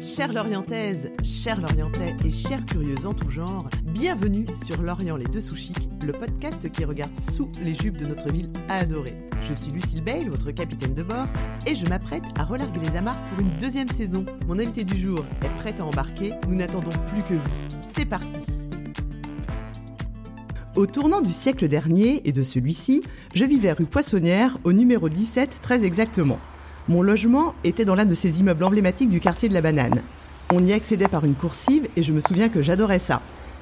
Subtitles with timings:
[0.00, 5.40] Chères Lorientaises, chers Lorientais et chères curieuses en tout genre, bienvenue sur Lorient les deux
[5.40, 9.16] sous chics, le podcast qui regarde sous les jupes de notre ville adorée.
[9.42, 11.26] Je suis Lucille Bale, votre capitaine de bord,
[11.66, 14.24] et je m'apprête à relarguer les amarres pour une deuxième saison.
[14.46, 17.50] Mon invité du jour est prêt à embarquer, nous n'attendons plus que vous.
[17.80, 18.46] C'est parti
[20.76, 23.02] Au tournant du siècle dernier et de celui-ci,
[23.34, 26.38] je vivais rue Poissonnière, au numéro 17 très exactement.
[26.88, 30.00] Mon logement était dans l'un de ces immeubles emblématiques du quartier de la Banane.
[30.50, 33.20] On y accédait par une coursive et je me souviens que j'adorais ça.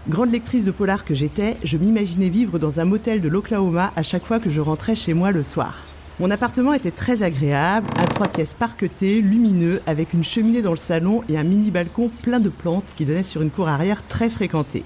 [0.08, 4.04] Grande lectrice de polar que j'étais, je m'imaginais vivre dans un motel de l'Oklahoma à
[4.04, 5.86] chaque fois que je rentrais chez moi le soir.
[6.20, 10.76] Mon appartement était très agréable, à trois pièces parquetées, lumineux, avec une cheminée dans le
[10.76, 14.30] salon et un mini balcon plein de plantes qui donnait sur une cour arrière très
[14.30, 14.84] fréquentée.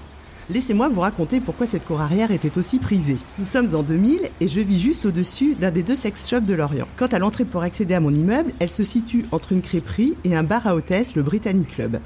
[0.51, 3.15] Laissez-moi vous raconter pourquoi cette cour arrière était aussi prisée.
[3.39, 6.53] Nous sommes en 2000 et je vis juste au-dessus d'un des deux sex shops de
[6.53, 6.89] Lorient.
[6.97, 10.35] Quant à l'entrée pour accéder à mon immeuble, elle se situe entre une crêperie et
[10.35, 12.01] un bar à hôtesse, le Britannic Club.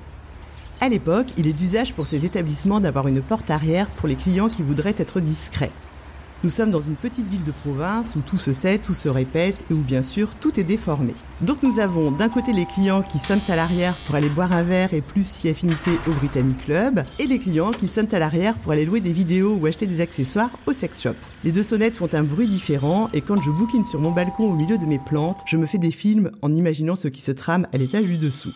[0.79, 4.49] À l'époque, il est d'usage pour ces établissements d'avoir une porte arrière pour les clients
[4.49, 5.71] qui voudraient être discrets.
[6.45, 9.55] Nous sommes dans une petite ville de province où tout se sait, tout se répète
[9.71, 11.15] et où bien sûr tout est déformé.
[11.41, 14.61] Donc nous avons d'un côté les clients qui sonnent à l'arrière pour aller boire un
[14.61, 18.53] verre et plus si affinité au Britannic Club et les clients qui sonnent à l'arrière
[18.59, 21.15] pour aller louer des vidéos ou acheter des accessoires au sex shop.
[21.43, 24.53] Les deux sonnettes font un bruit différent et quand je bouquine sur mon balcon au
[24.53, 27.65] milieu de mes plantes, je me fais des films en imaginant ce qui se trame
[27.73, 28.53] à l'étage du dessous.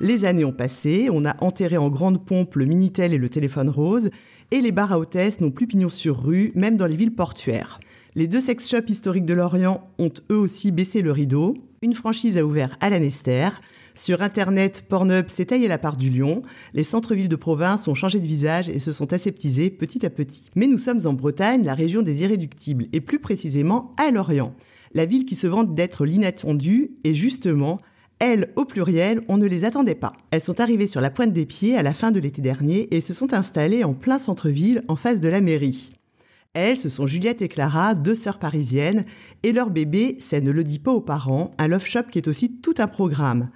[0.00, 3.68] Les années ont passé, on a enterré en grande pompe le Minitel et le téléphone
[3.68, 4.10] rose,
[4.52, 7.80] et les bars à hôtesses n'ont plus pignon sur rue, même dans les villes portuaires.
[8.14, 11.54] Les deux sex shops historiques de Lorient ont eux aussi baissé le rideau.
[11.80, 13.48] Une franchise a ouvert à l'Anester.
[13.94, 16.42] Sur Internet, Pornhub s'est taillé la part du lion.
[16.74, 20.50] Les centres-villes de province ont changé de visage et se sont aseptisés petit à petit.
[20.54, 24.54] Mais nous sommes en Bretagne, la région des irréductibles, et plus précisément à Lorient.
[24.92, 27.78] La ville qui se vante d'être l'inattendu, et justement,
[28.24, 30.12] elles, au pluriel, on ne les attendait pas.
[30.30, 33.00] Elles sont arrivées sur la pointe des pieds à la fin de l'été dernier et
[33.00, 35.90] se sont installées en plein centre-ville, en face de la mairie.
[36.54, 39.06] Elles, ce sont Juliette et Clara, deux sœurs parisiennes,
[39.42, 42.28] et leur bébé, ça ne le dit pas aux parents, un love shop qui est
[42.28, 43.48] aussi tout un programme.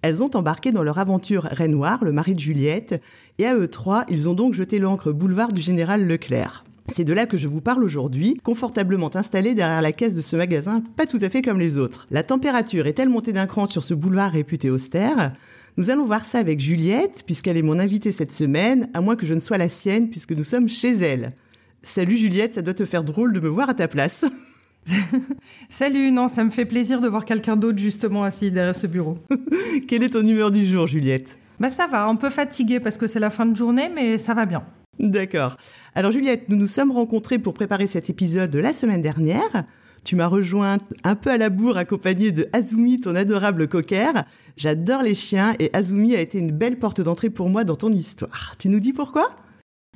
[0.00, 3.02] Elles ont embarqué dans leur aventure Renoir, le mari de Juliette,
[3.38, 6.62] et à eux trois, ils ont donc jeté l'encre boulevard du général Leclerc.
[6.86, 10.36] C'est de là que je vous parle aujourd'hui, confortablement installé derrière la caisse de ce
[10.36, 12.06] magasin, pas tout à fait comme les autres.
[12.10, 15.32] La température est-elle montée d'un cran sur ce boulevard réputé austère?
[15.78, 19.24] Nous allons voir ça avec Juliette, puisqu'elle est mon invitée cette semaine, à moins que
[19.24, 21.32] je ne sois la sienne, puisque nous sommes chez elle.
[21.80, 24.26] Salut Juliette, ça doit te faire drôle de me voir à ta place.
[25.70, 29.16] Salut, non, ça me fait plaisir de voir quelqu'un d'autre justement assis derrière ce bureau.
[29.88, 31.38] Quelle est ton humeur du jour, Juliette?
[31.58, 34.34] Bah ça va, un peu fatiguée parce que c'est la fin de journée, mais ça
[34.34, 34.64] va bien.
[34.98, 35.56] D'accord.
[35.94, 39.64] Alors Juliette, nous nous sommes rencontrés pour préparer cet épisode de la semaine dernière.
[40.04, 44.12] Tu m'as rejointe un peu à la bourre accompagnée de Azumi, ton adorable cocker.
[44.56, 47.90] J'adore les chiens et Azumi a été une belle porte d'entrée pour moi dans ton
[47.90, 48.54] histoire.
[48.58, 49.34] Tu nous dis pourquoi?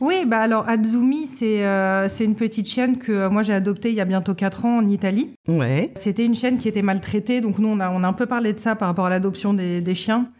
[0.00, 3.90] Oui, bah alors Azumi, c'est euh, c'est une petite chienne que euh, moi j'ai adoptée
[3.90, 5.30] il y a bientôt 4 ans en Italie.
[5.48, 5.92] Ouais.
[5.96, 8.52] C'était une chienne qui était maltraitée, donc nous on a, on a un peu parlé
[8.52, 10.30] de ça par rapport à l'adoption des, des chiens,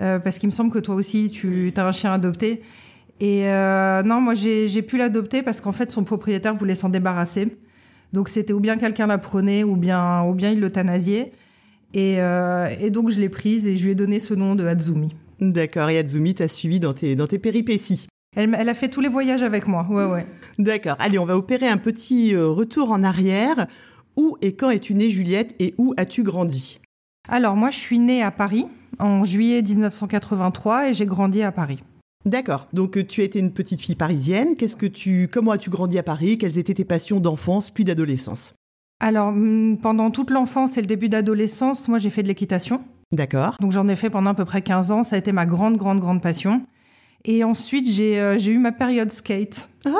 [0.00, 2.62] euh, parce qu'il me semble que toi aussi tu as un chien adopté.
[3.20, 7.56] Et euh, non, moi j'ai pu l'adopter parce qu'en fait son propriétaire voulait s'en débarrasser.
[8.12, 11.32] Donc c'était ou bien quelqu'un la prenait ou bien, ou bien il l'euthanasiait.
[11.94, 14.64] Et, euh, et donc je l'ai prise et je lui ai donné ce nom de
[14.66, 15.14] Hatsumi.
[15.40, 18.08] D'accord, et Hatsumi t'a suivi dans tes, dans tes péripéties.
[18.36, 20.26] Elle, elle, a fait tous les voyages avec moi, ouais, ouais.
[20.58, 23.66] D'accord, allez, on va opérer un petit euh, retour en arrière.
[24.16, 26.80] Où et quand es-tu née Juliette et où as-tu grandi?
[27.28, 28.66] Alors moi je suis née à Paris
[28.98, 31.78] en juillet 1983 et j'ai grandi à Paris.
[32.24, 32.66] D'accord.
[32.72, 34.56] Donc euh, tu étais une petite fille parisienne.
[34.56, 36.38] Qu'est-ce que tu, comment as-tu grandi à Paris?
[36.38, 38.54] Quelles étaient tes passions d'enfance puis d'adolescence?
[39.00, 42.82] Alors mm, pendant toute l'enfance et le début d'adolescence, moi j'ai fait de l'équitation.
[43.12, 43.56] D'accord.
[43.60, 45.04] Donc j'en ai fait pendant à peu près 15 ans.
[45.04, 46.62] Ça a été ma grande, grande, grande passion.
[47.24, 49.68] Et ensuite, j'ai euh, eu ma période skate.
[49.84, 49.90] Ah,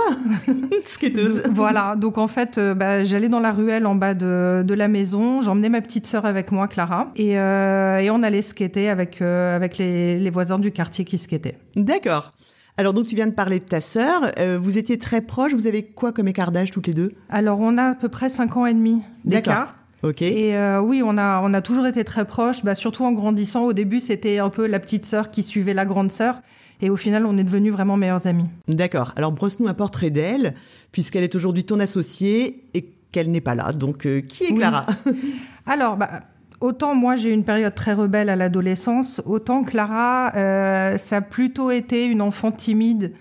[0.85, 1.43] skateuse.
[1.51, 4.89] voilà, donc en fait, euh, bah, j'allais dans la ruelle en bas de, de la
[4.89, 9.21] maison, j'emmenais ma petite sœur avec moi, Clara, et, euh, et on allait skater avec,
[9.21, 11.59] avec les, les, voisins du quartier qui skataient.
[11.75, 12.31] D'accord.
[12.77, 15.83] Alors donc tu viens de parler de ta sœur, vous étiez très proches, vous avez
[15.83, 17.13] quoi comme écart d'âge toutes les deux?
[17.29, 19.75] Alors on a à peu près 5 ans et demi d'écart.
[20.03, 20.23] Ok.
[20.23, 23.65] Et euh, oui, on a, on a toujours été très proches, bah, surtout en grandissant.
[23.65, 26.41] Au début, c'était un peu la petite sœur qui suivait la grande sœur.
[26.81, 28.47] Et au final, on est devenus vraiment meilleurs amis.
[28.69, 29.13] D'accord.
[29.17, 30.55] Alors, brosse-nous un portrait d'elle,
[30.93, 33.73] puisqu'elle est aujourd'hui ton associée et qu'elle n'est pas là.
[33.73, 34.87] Donc, euh, qui est Clara?
[35.07, 35.13] Oui.
[35.67, 36.21] Alors, bah,
[36.61, 41.21] autant moi, j'ai eu une période très rebelle à l'adolescence, autant Clara, euh, ça a
[41.21, 43.13] plutôt été une enfant timide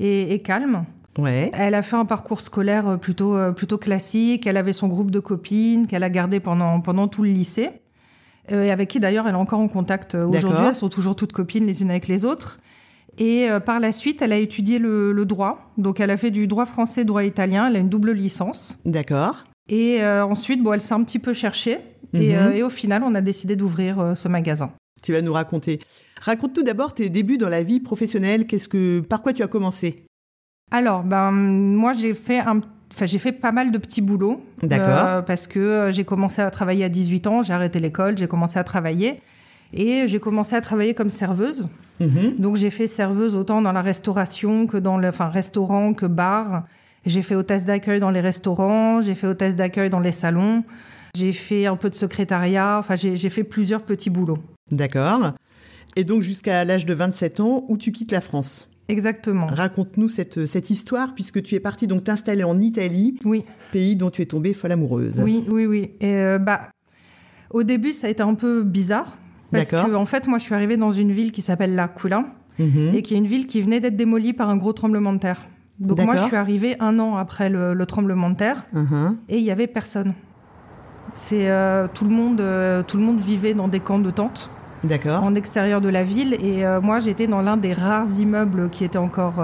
[0.00, 0.84] et, et calme.
[1.16, 1.52] Ouais.
[1.54, 4.48] Elle a fait un parcours scolaire plutôt, plutôt classique.
[4.48, 7.70] Elle avait son groupe de copines qu'elle a gardé pendant, pendant tout le lycée.
[8.48, 10.66] et avec qui d'ailleurs elle est encore en contact aujourd'hui.
[10.66, 12.58] Elles sont toujours toutes copines les unes avec les autres.
[13.18, 15.72] Et euh, par la suite, elle a étudié le, le droit.
[15.78, 17.68] Donc, elle a fait du droit français, droit italien.
[17.68, 18.78] Elle a une double licence.
[18.84, 19.44] D'accord.
[19.68, 21.78] Et euh, ensuite, bon, elle s'est un petit peu cherchée.
[22.12, 22.34] Et, Mhm.
[22.34, 24.70] euh, et au final, on a décidé d'ouvrir euh, ce magasin.
[25.02, 25.80] Tu vas nous raconter.
[26.20, 28.46] Raconte-nous d'abord tes débuts dans la vie professionnelle.
[28.46, 30.04] Qu'est-ce que, par quoi tu as commencé?
[30.72, 32.60] Alors, ben, moi, j'ai fait un
[32.92, 34.40] Enfin, j'ai fait pas mal de petits boulots.
[34.62, 35.24] D'accord.
[35.24, 38.62] Parce que j'ai commencé à travailler à 18 ans, j'ai arrêté l'école, j'ai commencé à
[38.62, 39.20] travailler.
[39.76, 41.68] Et j'ai commencé à travailler comme serveuse.
[42.00, 42.36] Mhm.
[42.38, 46.64] Donc j'ai fait serveuse autant dans la restauration que dans le, enfin restaurant que bar.
[47.06, 50.64] J'ai fait hôtesse d'accueil dans les restaurants, j'ai fait hôtesse d'accueil dans les salons,
[51.14, 52.78] j'ai fait un peu de secrétariat.
[52.78, 54.38] Enfin j'ai j'ai fait plusieurs petits boulots.
[54.70, 55.32] D'accord.
[55.96, 58.68] Et donc jusqu'à l'âge de 27 ans où tu quittes la France?
[58.88, 59.46] Exactement.
[59.46, 64.10] Raconte-nous cette, cette histoire puisque tu es partie donc t'installer en Italie, Oui, pays dont
[64.10, 65.20] tu es tombée folle amoureuse.
[65.24, 65.90] oui, oui, oui.
[66.00, 66.68] Et euh, bah
[67.50, 69.16] au début ça a été un peu bizarre
[69.58, 72.24] parce que en fait moi je suis arrivée dans une ville qui s'appelle L'Aquila
[72.58, 72.92] Mhm.
[72.94, 75.40] et qui est une ville qui venait d'être démolie par un gros tremblement de terre.
[75.80, 78.64] Donc moi je suis arrivée un an après le- le tremblement de terre.
[78.72, 79.16] Mhm.
[79.28, 80.14] et il y avait personne.
[81.14, 84.50] C'est euh, tout le monde, euh, tout le monde vivait dans des camps de tentes
[84.84, 85.22] D'accord.
[85.22, 88.84] en extérieur de la ville et euh, moi j'étais dans l'un des rares immeubles qui
[88.84, 89.34] était encore,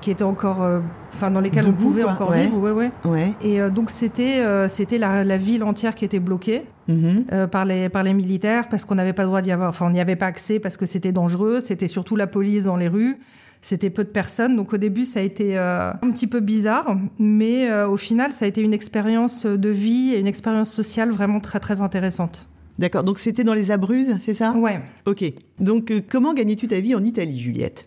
[0.00, 0.80] qui était encore, euh,
[1.12, 2.42] enfin dans lesquels on pouvait quoi, encore ouais.
[2.44, 2.90] vivre, ouais ouais.
[3.04, 3.32] Ouais.
[3.42, 7.24] Et euh, donc c'était, euh, c'était la, la ville entière qui était bloquée Mhm.
[7.32, 9.86] euh, par les par les militaires parce qu'on n'avait pas le droit d'y avoir, enfin
[9.86, 11.60] on n'y avait pas accès parce que c'était dangereux.
[11.60, 13.16] C'était surtout la police dans les rues.
[13.62, 16.96] C'était peu de personnes, donc au début ça a été euh, un petit peu bizarre,
[17.18, 21.10] mais euh, au final ça a été une expérience de vie et une expérience sociale
[21.10, 22.48] vraiment très très intéressante.
[22.78, 23.04] D'accord.
[23.04, 24.52] Donc c'était dans les Abruzzes, c'est ça?
[24.52, 24.80] Ouais.
[25.04, 25.22] Ok.
[25.58, 27.86] Donc comment gagnais-tu ta vie en Italie, Juliette?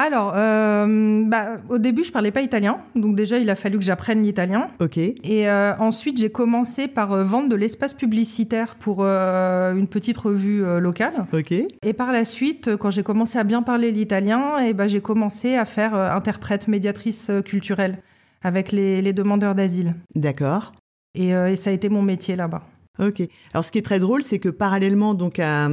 [0.00, 3.84] Alors, euh, bah, au début je parlais pas italien, donc déjà il a fallu que
[3.84, 4.68] j'apprenne l'italien.
[4.78, 4.96] Ok.
[4.96, 10.62] Et euh, ensuite j'ai commencé par euh, vendre de l'espace publicitaire pour une petite revue
[10.80, 11.26] locale.
[11.32, 11.52] Ok.
[11.52, 15.56] Et par la suite, quand j'ai commencé à bien parler l'italien, et ben j'ai commencé
[15.56, 17.98] à faire interprète, médiatrice culturelle
[18.42, 19.94] avec les, les demandeurs d'asile.
[20.14, 20.72] D'accord.
[21.14, 22.62] Et, et ça a été mon métier là-bas.
[22.98, 23.22] Ok.
[23.54, 25.66] Alors ce qui est très drôle, c'est que parallèlement donc à,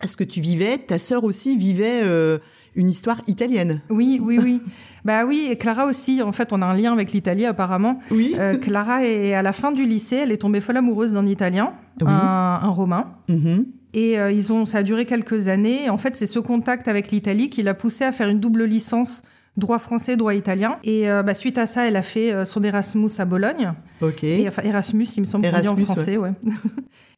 [0.00, 2.38] à ce que tu vivais, ta sœur aussi vivait euh,
[2.74, 3.80] une histoire italienne.
[3.90, 4.60] Oui, oui, oui.
[5.04, 6.20] bah oui, et Clara aussi.
[6.22, 7.98] En fait, on a un lien avec l'Italie apparemment.
[8.10, 8.34] Oui.
[8.38, 11.72] Euh, Clara est à la fin du lycée, elle est tombée folle amoureuse d'un Italien,
[12.00, 12.06] Oui.
[12.08, 13.14] un, un Romain.
[13.28, 13.66] Mhm.
[13.96, 15.88] Et euh, ils ont, ça a duré quelques années.
[15.88, 19.22] En fait, c'est ce contact avec l'Italie qui l'a poussée à faire une double licence
[19.56, 20.78] droit français, droit italien.
[20.84, 23.72] Et euh, bah, suite à ça, elle a fait euh, son Erasmus à Bologne.
[24.00, 24.24] Ok.
[24.24, 26.32] Et, enfin, Erasmus, il me semble qu'on dit en français, ouais.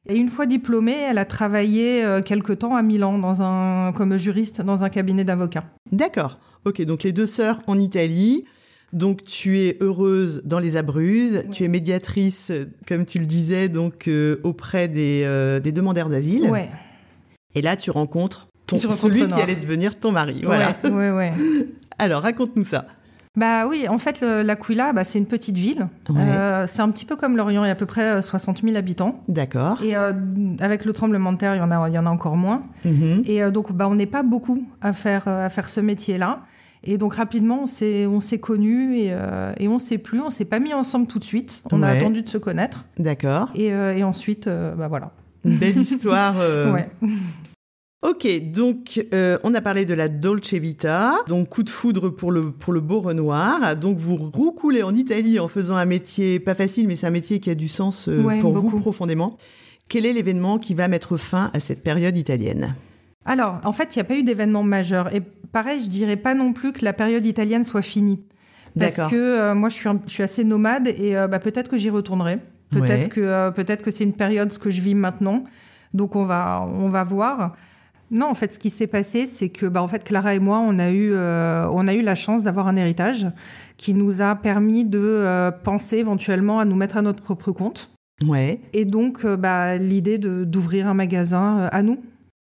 [0.09, 4.17] Et une fois diplômée, elle a travaillé euh, quelque temps à Milan dans un, comme
[4.17, 5.65] juriste dans un cabinet d'avocats.
[5.91, 6.38] D'accord.
[6.65, 6.81] Ok.
[6.83, 8.44] Donc les deux sœurs en Italie.
[8.93, 11.44] Donc tu es heureuse dans les Abruzzes.
[11.53, 12.53] Tu es médiatrice,
[12.87, 16.50] comme tu le disais, donc euh, auprès des, euh, des demandeurs d'asile.
[16.50, 16.69] Ouais.
[17.56, 20.43] Et là, tu rencontres ton, Je rencontre celui qui allait devenir ton mari.
[20.44, 20.77] Voilà.
[20.85, 21.31] Ouais, ouais, ouais.
[21.98, 22.84] Alors raconte-nous ça.
[23.37, 25.88] Bah oui, en fait, le- l'Aquila, bah, c'est une petite ville.
[26.08, 26.16] Ouais.
[26.22, 28.62] Euh, c'est un petit peu comme Lorient, il y a à peu près euh, 60
[28.62, 29.22] 000 habitants.
[29.28, 29.82] D'accord.
[29.82, 30.12] Et euh,
[30.60, 32.62] avec le tremblement de terre, il y en a, il y en a encore moins.
[32.87, 33.22] Mhm.
[33.26, 36.40] Et euh, donc, bah, on n'est pas beaucoup à faire, euh, à faire ce métier-là.
[36.82, 40.20] Et donc, rapidement, on s'est, on s'est connus et, euh, et on s'est plus.
[40.22, 41.62] On s'est pas mis ensemble tout de suite.
[41.72, 42.87] On a attendu de se connaître.
[42.99, 43.50] D'accord.
[43.54, 45.11] Et, euh, et ensuite, euh, bah voilà.
[45.44, 46.35] Une belle histoire.
[46.38, 46.87] euh, Ouais.
[48.03, 52.31] Ok, donc euh, on a parlé de la Dolce Vita, donc coup de foudre pour
[52.31, 53.75] le, pour le beau Renoir.
[53.76, 57.41] Donc vous roucoulez en Italie en faisant un métier pas facile, mais c'est un métier
[57.41, 58.69] qui a du sens euh, Ouais, pour beaucoup.
[58.69, 59.37] vous profondément.
[59.88, 62.75] Quel est l'événement qui va mettre fin à cette période italienne?
[63.25, 65.12] Alors, en fait, il n'y a pas eu d'événement majeur.
[65.15, 68.21] Et pareil, je dirais pas non plus que la période italienne soit finie.
[68.79, 71.91] Parce que euh, moi, je suis, je suis assez nomade et bah, peut-être que j'y
[71.91, 72.38] retournerai.
[72.71, 73.09] Peut-être Ouais.
[73.09, 75.43] que, peut-être que c'est une période ce que je vis maintenant.
[75.95, 77.57] Donc, on va, on va voir.
[78.10, 80.60] Non, en fait, ce qui s'est passé, c'est que, bah, en fait, Clara et moi,
[80.60, 83.26] on a eu, euh, on a eu la chance d'avoir un héritage
[83.76, 87.90] qui nous a permis de euh, penser éventuellement à nous mettre à notre propre compte.
[88.25, 92.02] Ouais, Et donc, euh, bah, l'idée d'ouvrir un magasin euh, à nous,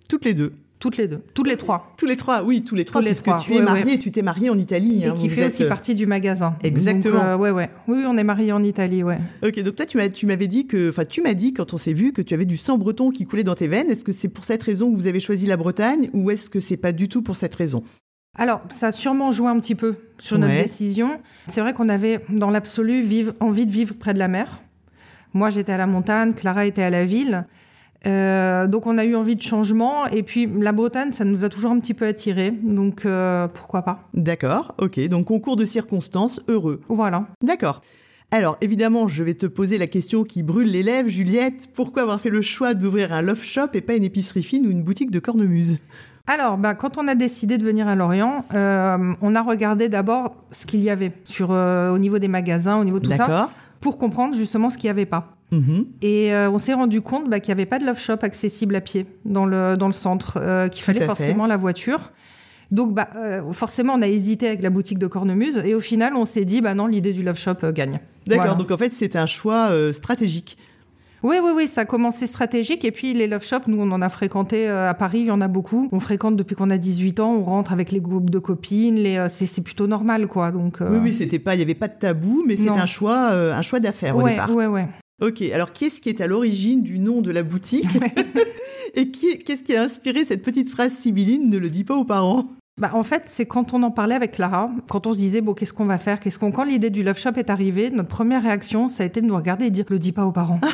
[0.07, 0.53] toutes les deux.
[0.79, 1.93] Toutes les deux, toutes les trois.
[1.97, 4.11] Tous les trois, oui, tous les trois, les puisque trois, tu es ouais, mariée, tu
[4.11, 5.03] t'es mariée en Italie.
[5.03, 6.55] Et hein, qui fait êtes, aussi euh, partie du magasin.
[6.63, 7.15] Exactement.
[7.15, 7.69] Donc, euh, ouais, ouais.
[7.87, 9.17] Oui, oui, on est mariés en Italie, ouais.
[9.43, 12.13] Ok, donc toi, tu m'avais dit que, enfin, tu m'as dit quand on s'est vu
[12.13, 13.89] que tu avais du sang breton qui coulait dans tes veines.
[13.89, 16.59] Est-ce que c'est pour cette raison que vous avez choisi la Bretagne ou est-ce que
[16.59, 17.83] c'est pas du tout pour cette raison?
[18.37, 20.61] Alors, ça a sûrement joué un petit peu sur notre Ouais.
[20.61, 21.19] décision.
[21.47, 23.03] C'est vrai qu'on avait, dans l'absolu,
[23.39, 24.59] envie de vivre près de la mer.
[25.33, 27.45] Moi, j'étais à la montagne, Clara était à la ville.
[28.05, 30.07] Euh, donc, on a eu envie de changement.
[30.07, 32.51] Et puis, la Bretagne, ça nous a toujours un petit peu attiré.
[32.51, 36.81] Donc, euh, pourquoi pas D'accord, ok, donc concours de circonstances, heureux.
[36.89, 37.27] Voilà.
[37.41, 37.81] D'accord.
[38.31, 41.69] Alors, évidemment, je vais te poser la question qui brûle les lèvres, Juliette.
[41.73, 44.69] Pourquoi avoir fait le choix d'ouvrir un love shop et pas une épicerie fine ou
[44.69, 45.79] une boutique de cornemuse?
[46.27, 50.35] Alors, bah, quand on a décidé de venir à Lorient, euh, on a regardé d'abord
[50.51, 53.49] ce qu'il y avait sur, au niveau des magasins, au niveau de tout ça,
[53.79, 55.36] pour comprendre justement ce qu'il n'y avait pas.
[55.51, 55.85] Mhm.
[56.01, 58.75] Et euh, on s'est rendu compte bah, qu'il n'y avait pas de love shop accessible
[58.75, 62.11] à pied dans le, dans le centre, qu'il fallait forcément la voiture.
[62.69, 63.07] Donc, bah,
[63.53, 66.59] forcément, on a hésité avec la boutique de cornemuse et au final, on s'est dit,
[66.59, 67.99] bah non, l'idée du love shop gagne.
[68.27, 70.57] D'accord, donc en fait, c'est un choix stratégique.
[71.23, 72.85] Oui, oui, oui, ça a commencé stratégique.
[72.85, 75.31] Et puis les love shops, nous, on en a fréquenté euh, à Paris, il y
[75.31, 75.89] en a beaucoup.
[75.91, 79.17] On fréquente depuis qu'on a 18 ans, on rentre avec les groupes de copines, les,
[79.17, 80.51] euh, c'est, plutôt normal, quoi.
[80.51, 82.85] Donc, euh, Oui, oui, c'était pas, il n'y avait pas de tabou, mais c'est un
[82.85, 84.53] choix, un choix d'affaires au départ.
[84.53, 84.87] Ouais, ouais.
[85.19, 87.87] Ok, alors qui est-ce qui est à l'origine du nom de la boutique
[88.95, 92.05] Et qui, qu'est-ce qui a inspiré cette petite phrase sibylline Ne le dis pas aux
[92.05, 92.51] parents?
[92.79, 95.55] Bah, en fait, c'est quand on en parlait avec Clara, quand on se disait, bon,
[95.55, 96.19] qu'est-ce qu'on va faire?
[96.19, 96.51] Qu'est-ce qu'on...
[96.51, 99.35] Quand l'idée du Love Shop est arrivée, notre première réaction, ça a été de nous
[99.35, 100.61] regarder et de dire, le dis pas aux parents.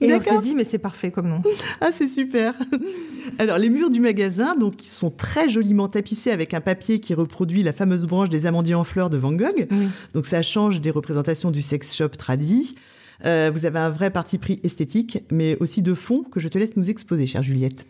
[0.00, 1.40] Et on s'est dit, mais c'est parfait comme nom.
[1.80, 2.52] Ah, c'est super.
[3.38, 7.62] Alors, les murs du magasin, donc, sont très joliment tapissés avec un papier qui reproduit
[7.62, 9.66] la fameuse branche des amandiers en fleurs de Van Gogh.
[10.12, 12.76] Donc, ça change des représentations du sex shop tradit.
[13.24, 16.58] Euh, vous avez un vrai parti pris esthétique, mais aussi de fond que je te
[16.58, 17.86] laisse nous exposer, chère Juliette.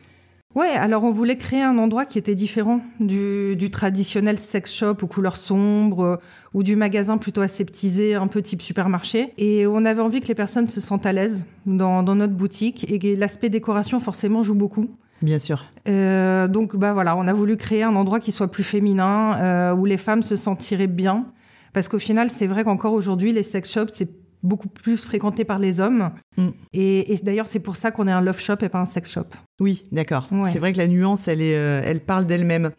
[0.56, 5.06] Ouais, alors on voulait créer un endroit qui était différent du, traditionnel sex shop aux
[5.06, 6.16] couleurs sombres euh,
[6.54, 9.34] ou du magasin plutôt aseptisé, un peu type supermarché.
[9.36, 13.16] Et on avait envie que les personnes se sentent à l'aise dans, notre boutique et
[13.16, 14.88] l'aspect décoration forcément joue beaucoup.
[15.20, 15.62] Bien sûr.
[15.88, 19.74] Euh, donc bah voilà, on a voulu créer un endroit qui soit plus féminin, euh,
[19.74, 21.26] où les femmes se sentiraient bien.
[21.74, 24.08] Parce qu'au final, c'est vrai qu'encore aujourd'hui, les sex shops, c'est
[24.46, 26.10] beaucoup plus fréquenté par les hommes.
[26.36, 26.48] Mm.
[26.72, 29.26] Et, d'ailleurs, c'est pour ça qu'on est un love shop et pas un sex shop.
[29.60, 30.28] Oui, d'accord.
[30.46, 32.70] C'est vrai que la nuance, elle, est, euh, elle parle d'elle-même.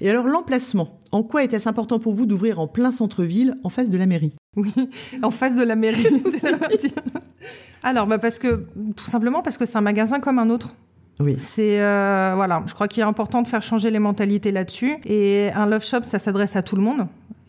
[0.00, 0.98] Et alors, l'emplacement.
[1.12, 4.34] En quoi était-ce important pour vous d'ouvrir en plein centre-ville, en face de la mairie?
[4.56, 4.72] Oui,
[5.22, 6.04] en face de la mairie,
[7.82, 8.66] Alors, bah parce que,
[8.96, 10.74] tout simplement parce que c'est un magasin comme un autre.
[11.20, 11.36] Oui.
[11.38, 14.96] C'est euh, voilà, je crois qu'il est important de faire changer les mentalités là-dessus.
[15.04, 17.06] Et un love shop, ça s'adresse à tout le monde.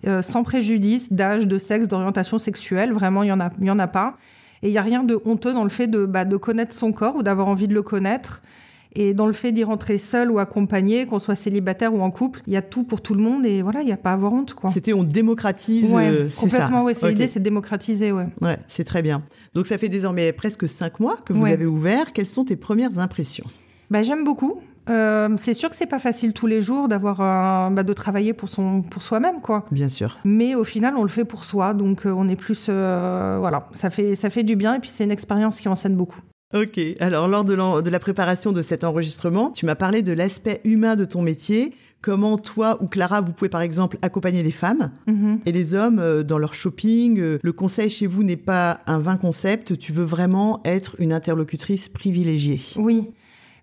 [0.07, 2.93] Euh, sans préjudice d'âge, de sexe, d'orientation sexuelle.
[2.93, 4.17] Vraiment, il n'y en, a, y en a pas.
[4.61, 6.91] Et il n'y a rien de honteux dans le fait de, bah, de connaître son
[6.91, 8.41] corps ou d'avoir envie de le connaître.
[8.97, 12.41] Et dans le fait d'y rentrer seul ou accompagné, qu'on soit célibataire ou en couple,
[12.47, 14.13] il y a tout pour tout le monde et voilà, il n'y a pas à
[14.13, 14.53] avoir honte.
[14.53, 14.69] quoi.
[14.69, 15.91] C'était on démocratise.
[15.91, 16.93] Ouais, euh, complètement, oui.
[16.95, 18.27] C'est l'idée, c'est démocratiser, ouais.
[18.41, 19.21] Ouais, c'est très bien.
[19.53, 22.13] Donc ça fait désormais presque cinq mois que vous avez ouvert.
[22.13, 23.45] Quelles sont tes premières impressions?
[23.91, 24.61] Bah, J'aime beaucoup.
[24.89, 27.17] Euh, c'est sûr que c'est pas facile tous les jours d'avoir
[27.71, 29.65] bah, de travailler pour son pour soi-même quoi.
[29.71, 30.17] Bien sûr.
[30.23, 33.67] Mais au final on le fait pour soi donc euh, on est plus euh, voilà
[33.71, 36.19] ça fait ça fait du bien et puis c'est une expérience qui enseigne beaucoup.
[36.53, 40.61] Ok, alors lors de, de la préparation de cet enregistrement, tu m'as parlé de l'aspect
[40.63, 44.91] humain de ton métier, comment toi ou Clara, vous pouvez par exemple accompagner les femmes
[45.07, 45.39] mm-hmm.
[45.47, 47.39] et les hommes dans leur shopping.
[47.41, 51.89] Le conseil chez vous n'est pas un vain concept, tu veux vraiment être une interlocutrice
[51.89, 52.61] privilégiée.
[52.77, 53.09] Oui.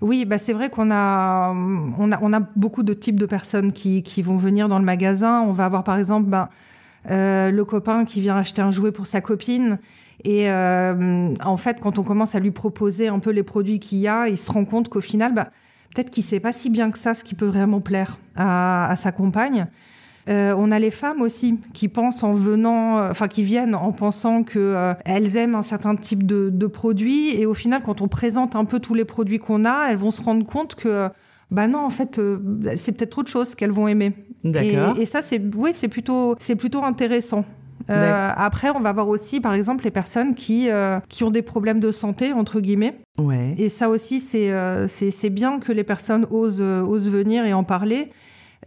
[0.03, 3.73] Oui, bah c'est vrai qu'on a, on a, on a beaucoup de types de personnes
[3.73, 5.43] qui, qui vont venir dans le magasin.
[5.43, 6.51] On va avoir par exemple bah,
[7.09, 9.79] euh, le copain qui vient acheter un jouet pour sa copine.
[10.25, 13.99] Et euh, en fait, quand on commence à lui proposer un peu les produits qu'il
[13.99, 15.51] y a, il se rend compte qu'au final, bah,
[15.95, 18.97] peut-être qu'il sait pas si bien que ça ce qui peut vraiment plaire à, à
[18.97, 19.69] sa compagne.
[20.29, 23.91] Euh, on a les femmes aussi qui pensent en venant, euh, enfin qui viennent en
[23.91, 28.01] pensant que euh, elles aiment un certain type de, de produits et au final, quand
[28.01, 31.09] on présente un peu tous les produits qu'on a, elles vont se rendre compte que
[31.51, 32.19] bah non, en fait,
[32.77, 34.15] c'est peut-être autre chose qu'elles vont aimer.
[34.43, 34.99] D'accord.
[34.99, 37.45] Et, ça, c'est oui, c'est plutôt, c'est plutôt intéressant.
[37.89, 40.69] après, on va voir aussi, par exemple, les personnes qui,
[41.11, 43.01] qui ont des problèmes de santé, entre guillemets.
[43.19, 43.55] Ouais.
[43.59, 44.51] Et ça aussi, c'est
[44.89, 48.11] c'est bien que les personnes osent, osent venir et en parler.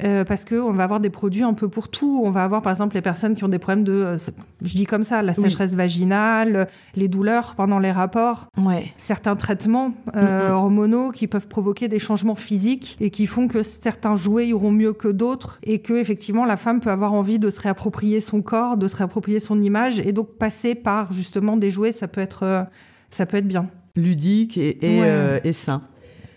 [0.04, 2.22] Euh, parce qu'on va avoir des produits un peu pour tout.
[2.24, 4.18] On va avoir par exemple les personnes qui ont des problèmes de, euh,
[4.62, 8.92] je dis comme ça, la sécheresse vaginale, les douleurs pendant les rapports, ouais.
[8.98, 14.16] certains traitements euh, hormonaux qui peuvent provoquer des changements physiques et qui font que certains
[14.16, 17.62] jouets iront mieux que d'autres et que effectivement la femme peut avoir envie de se
[17.62, 21.94] réapproprier son corps, de se réapproprier son image et donc passer par justement des jouets,
[21.94, 22.68] ça peut être,
[23.10, 23.68] ça peut être bien.
[23.96, 25.84] Ludique et, et, sain.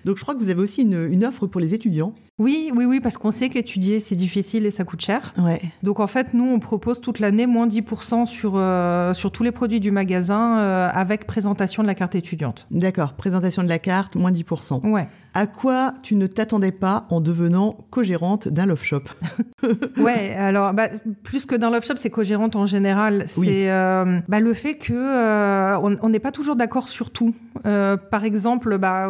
[0.04, 2.14] Donc je crois que vous avez aussi une, une offre pour les étudiants.
[2.38, 5.32] Oui, oui, oui, parce qu'on sait qu'étudier, c'est difficile et ça coûte cher.
[5.38, 5.60] Ouais.
[5.82, 9.50] Donc en fait, nous, on propose toute l'année moins 10% sur, euh, sur tous les
[9.50, 12.66] produits du magasin euh, avec présentation de la carte étudiante.
[12.70, 14.88] D'accord, présentation de la carte, moins 10%.
[14.88, 15.08] Ouais.
[15.38, 19.04] À quoi tu ne t'attendais pas en devenant co-gérante d'un love shop?
[19.98, 20.88] Ouais, alors bah,
[21.22, 23.24] plus que d'un love shop, c'est co-gérante en général.
[23.26, 27.34] C'est euh, bah, le fait que euh, on n'est pas toujours d'accord sur tout.
[27.66, 29.08] Euh, par exemple, bah,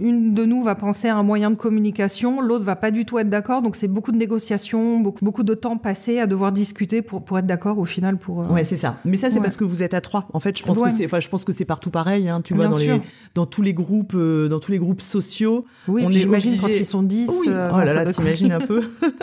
[0.00, 3.18] une de nous va penser à un moyen de communication, l'autre va pas du tout
[3.18, 3.62] être d'accord.
[3.62, 7.38] Donc c'est beaucoup de négociations, beaucoup, beaucoup de temps passé à devoir discuter pour, pour
[7.38, 8.16] être d'accord au final.
[8.16, 8.98] Pour, Ouais, c'est ça.
[9.04, 10.26] Mais ça, c'est parce que vous êtes à trois.
[10.32, 12.28] En fait, je pense que c'est, enfin, je pense que c'est partout pareil.
[12.28, 13.00] Hein, tu vois, dans, les,
[13.34, 15.64] dans tous les groupes, dans tous les groupes sociaux.
[15.86, 17.28] Oui, on j'imagine quand ils sont 10.
[17.28, 17.46] Oui.
[17.48, 18.82] oh là là, t'imagines un peu.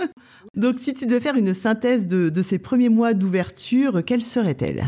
[0.55, 4.85] Donc, si tu devais faire une synthèse de, de ces premiers mois d'ouverture, quelle serait-elle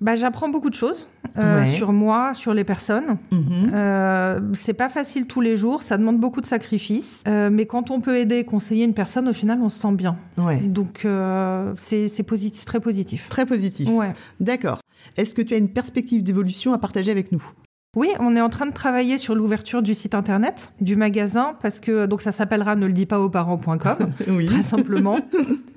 [0.00, 3.16] bah, j'apprends beaucoup de choses euh, sur moi, sur les personnes.
[3.30, 3.70] Mhm.
[3.72, 7.24] Euh, c'est pas facile tous les jours, ça demande beaucoup de sacrifices.
[7.26, 10.16] Euh, mais quand on peut aider, conseiller une personne, au final, on se sent bien.
[10.36, 10.58] Ouais.
[10.60, 13.28] Donc euh, c'est positif, très positif.
[13.30, 13.88] Très positif.
[13.88, 14.12] Ouais.
[14.38, 14.80] D'accord.
[15.16, 17.42] Est-ce que tu as une perspective d'évolution à partager avec nous?
[17.96, 21.80] Oui, on est en train de travailler sur l'ouverture du site internet du magasin parce
[21.80, 24.44] que donc ça s'appellera ne le dis pas aux parents.com oui.
[24.44, 25.18] très simplement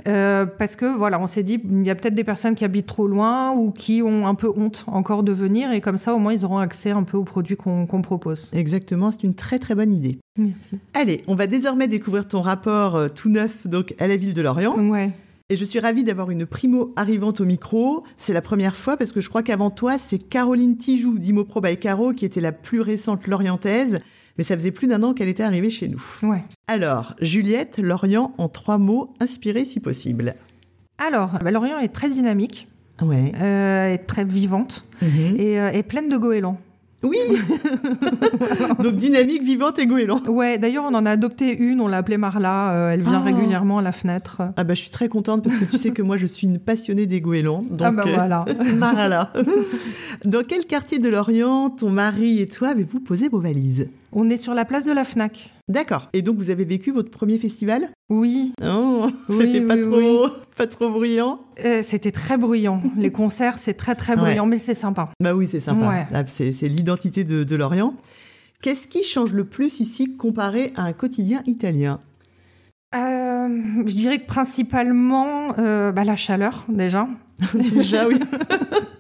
[0.08, 2.88] euh, parce que voilà on s'est dit il y a peut-être des personnes qui habitent
[2.88, 6.20] trop loin ou qui ont un peu honte encore de venir et comme ça au
[6.20, 8.52] moins ils auront accès un peu aux produits qu'on propose.
[8.54, 10.20] Exactement, c'est une très très bonne idée.
[10.38, 10.78] Merci.
[10.94, 14.42] Allez, on va désormais découvrir ton rapport euh, tout neuf donc à la ville de
[14.42, 14.78] Lorient.
[14.78, 15.12] Ouais.
[15.52, 18.04] Et je suis ravie d'avoir une primo arrivante au micro.
[18.18, 21.76] C'est la première fois parce que je crois qu'avant toi, c'est Caroline Tijoux d'Imopro by
[21.78, 24.00] Caro qui était la plus récente lorientaise.
[24.38, 26.02] Mais ça faisait plus d'un an qu'elle était arrivée chez nous.
[26.22, 26.44] Ouais.
[26.68, 30.36] Alors, Juliette, Lorient en trois mots, inspirés si possible.
[31.00, 32.68] Alors, bah, Lorient est très dynamique,
[33.02, 33.32] Ouais.
[33.42, 35.36] euh, est très vivante Mhm.
[35.38, 36.60] et, euh, est pleine de goélands.
[37.02, 37.18] Oui
[38.84, 40.20] Donc dynamique, vivante et goéland.
[40.28, 43.26] Ouais, d'ailleurs on en a adopté une, on l'a appelée Marla, euh, elle vient Oh.
[43.26, 44.42] régulièrement à la fenêtre.
[44.58, 46.60] Ah bah je suis très contente parce que tu sais que moi je suis une
[46.60, 47.64] passionnée des goélands.
[47.70, 48.46] Donc, ah bah euh, voilà.
[48.78, 49.32] Marala.
[50.26, 53.90] Dans quel quartier de Lorient ton mari et toi avez-vous posé vos valises?
[54.12, 55.54] On est sur la place de la Fnac.
[55.68, 56.10] D'accord.
[56.14, 57.90] Et donc vous avez vécu votre premier festival?
[58.10, 61.40] Oui, Oh, Oui, c'était pas oui, trop, pas trop bruyant.
[61.64, 62.82] euh, c'était très bruyant.
[62.98, 64.20] Les concerts, c'est très très Ouais.
[64.20, 65.10] bruyant, mais c'est sympa.
[65.22, 65.88] Bah oui, c'est sympa.
[65.88, 66.08] Ouais.
[66.14, 67.94] Ah, C'est c'est l'identité de, de Lorient.
[68.64, 72.00] Qu'est-ce qui change le plus ici comparé à un quotidien italien?
[72.96, 73.48] Euh,
[73.86, 77.08] je dirais que principalement euh, bah, la chaleur déjà.
[77.54, 78.20] Déjà, oui.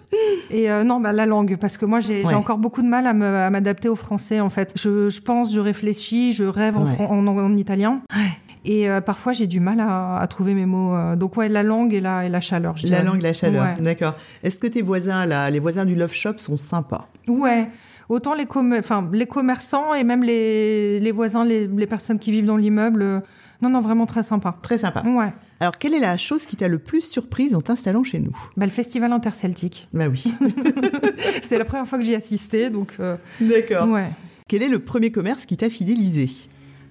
[0.51, 2.33] Et euh, non, bah, la langue, parce que moi j'ai Ouais.
[2.33, 4.73] encore beaucoup de mal à m'adapter au français en fait.
[4.75, 7.05] Je, je pense, je réfléchis, je rêve en, Ouais.
[7.07, 8.01] en, en italien.
[8.15, 8.21] Ouais.
[8.65, 10.95] Et euh, parfois j'ai du mal à, à trouver mes mots.
[10.95, 11.15] euh.
[11.15, 12.75] donc ouais, la langue et la, et la chaleur.
[12.77, 13.03] je La dirais.
[13.11, 13.63] langue, la chaleur.
[13.77, 13.81] Ouais.
[13.83, 14.15] D'accord.
[14.43, 17.07] Est-ce que tes voisins, là, les voisins du Love Shop sont sympas?
[17.27, 17.67] Ouais.
[18.09, 22.31] Autant les, com- enfin, les commerçants et même les, les voisins, les, les personnes qui
[22.31, 23.03] vivent dans l'immeuble.
[23.03, 23.19] euh,
[23.61, 24.55] Non, non, vraiment très sympa.
[24.63, 25.03] Très sympa.
[25.05, 25.31] Ouais.
[25.61, 28.31] Alors, quelle est la chose qui t'a le plus surprise en t'installant chez nous?
[28.55, 29.87] Bah, le festival interceltique.
[29.93, 30.23] Bah oui.
[31.41, 33.89] C'est la première fois que j'y assistais, donc euh, D'accord.
[33.89, 34.07] ouais.
[34.47, 36.29] Quel est le premier commerce qui t'a fidélisé?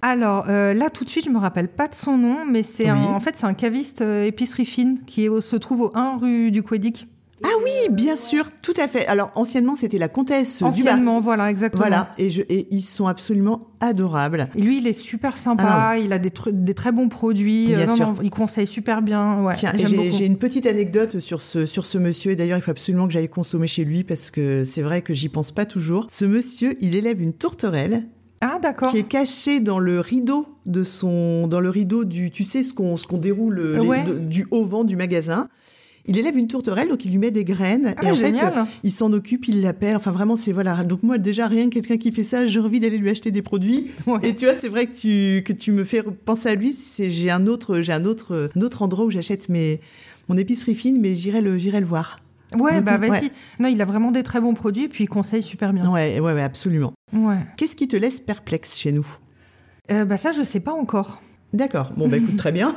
[0.01, 2.89] Alors euh, là, tout de suite, je me rappelle pas de son nom, mais c'est
[2.91, 2.97] Oui.
[2.99, 6.51] en fait c'est un caviste euh, épicerie fine qui est se trouve au 1 rue
[6.51, 7.07] du Quédic.
[7.43, 9.05] Ah oui, bien sûr, tout à fait.
[9.07, 10.63] Alors, anciennement, c'était la comtesse du.
[10.65, 11.83] Anciennement, voilà, exactement.
[11.87, 14.49] Voilà, et, je, et ils sont absolument adorables.
[14.55, 17.85] Et lui, il est super sympa, Ah il a des, très bons produits, Bien euh,
[17.85, 18.07] non, sûr.
[18.07, 19.43] non, il conseille super bien.
[19.43, 22.71] Ouais, Tiens, j'ai une petite anecdote sur ce, sur ce monsieur, et d'ailleurs, il faut
[22.71, 26.07] absolument que j'aille consommer chez lui parce que c'est vrai que j'y pense pas toujours.
[26.09, 28.03] Ce monsieur, il élève une tourterelle
[28.41, 28.91] Ah d'accord.
[28.91, 32.73] qui est cachée dans le rideau de son, dans le rideau du, tu sais, ce
[32.73, 34.03] qu'on ce qu'on déroule les- Ouais.
[34.03, 35.47] de- du haut-vent du magasin.
[36.05, 37.93] Il élève une tourterelle, donc il lui met des graines.
[37.97, 38.53] Ah, et en génial.
[38.53, 39.95] fait, il s'en occupe, il l'appelle.
[39.95, 40.83] Enfin, vraiment, c'est voilà.
[40.83, 43.41] Donc moi, déjà, rien que quelqu'un qui fait ça, j'ai envie d'aller lui acheter des
[43.41, 43.91] produits.
[44.07, 44.19] Ouais.
[44.23, 46.75] Et tu vois, c'est vrai que tu, que tu me fais penser à lui.
[46.97, 49.79] J'ai un autre, j'ai un autre, un autre endroit où j'achète mes,
[50.29, 52.19] mon épicerie fine, mais j'irai le, j'irai le voir.
[52.57, 53.09] Ouais, Donc, bah ouais.
[53.09, 53.31] vas-y.
[53.59, 55.91] Non, il a vraiment des très bons produits, et puis il conseille super bien.
[55.91, 56.93] Ouais, ouais, ouais, absolument.
[57.13, 57.37] Ouais.
[57.57, 59.05] Qu'est-ce qui te laisse perplexe chez nous?
[59.91, 61.21] Euh, bah ça, je sais pas encore.
[61.53, 61.91] D'accord.
[61.97, 62.75] Bon, bah écoute, très bien.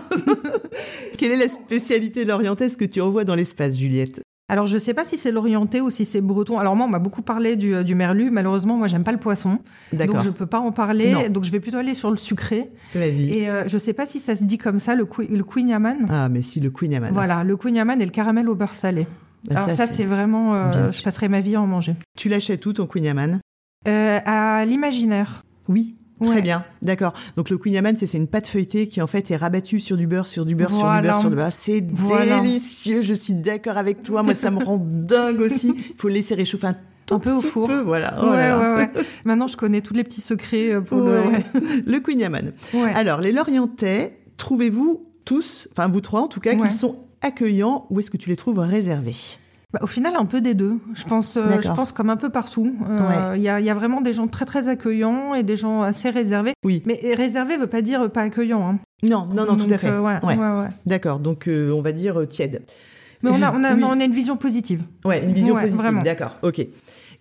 [1.19, 4.21] Quelle est la spécialité lorientaise que tu envoies dans l'espace, Juliette?
[4.49, 6.59] Alors, je sais pas si c'est l'orienté ou si c'est breton.
[6.59, 8.31] Alors, moi, on m'a beaucoup parlé du, euh, du merlu.
[8.31, 9.59] Malheureusement, moi, j'aime pas le poisson.
[9.93, 11.13] Donc, je peux pas en parler.
[11.13, 11.29] Non.
[11.31, 12.69] Donc, je vais plutôt aller sur le sucré.
[12.95, 13.31] Vas-y.
[13.31, 16.07] Et euh, je sais pas si ça se dit comme ça, le, le Queen Yaman.
[16.11, 17.13] Ah, mais si, le Queen Amman.
[17.15, 19.07] Voilà, le Queen Yaman et le caramel au beurre salé.
[19.49, 20.55] Bah, Alors, ça, c'est vraiment.
[20.55, 21.95] euh, je passerai ma vie à en manger.
[22.19, 23.39] Tu l'achètes où, ton Queen Amman
[23.89, 25.45] Euh, à l'imaginaire.
[25.69, 25.95] Oui.
[26.31, 27.13] Très bien, d'accord.
[27.37, 30.27] Donc le Queen c'est une pâte feuilletée qui en fait est rabattue sur du beurre,
[30.27, 31.49] sur du beurre, sur du beurre, sur du beurre.
[31.53, 32.41] C'est Voilà.
[32.41, 33.03] délicieux.
[33.03, 34.23] Je suis d'accord avec toi.
[34.23, 35.73] Moi, ça me rend dingue aussi.
[35.77, 36.75] Il faut laisser réchauffer un
[37.07, 37.67] tout Un peu au four.
[37.67, 38.15] peu, voilà.
[38.23, 38.59] Oh ouais, là.
[38.59, 38.91] ouais, ouais.
[39.25, 41.21] Maintenant, je connais tous les petits secrets euh, pour le.
[41.87, 42.23] Le Queen.
[42.75, 42.93] Ouais.
[42.95, 48.01] Alors, les Lorientais, trouvez-vous tous, enfin vous trois en tout cas, qu'ils sont accueillants ou
[48.01, 49.15] est-ce que tu les trouves réservés?
[49.73, 50.79] Bah, au final, un peu des deux.
[50.95, 52.75] Je pense, euh, je pense comme un peu partout.
[52.89, 55.83] Euh, il y, a, y, a, vraiment des gens très très accueillants et des gens
[55.83, 56.53] assez réservés.
[56.65, 56.83] Oui.
[56.85, 58.69] Mais réservé veut pas dire pas accueillant.
[58.69, 58.79] Hein.
[59.03, 59.89] Non, non, non, tout à fait.
[59.89, 60.69] Euh, ouais, ouais.
[60.87, 61.21] D'accord.
[61.21, 62.63] Donc, on va dire tiède.
[63.23, 64.83] Mais on a, on a, on a une vision positive.
[65.05, 66.03] Ouais, une vision positive.
[66.05, 66.37] D'accord.
[66.43, 66.67] Ok.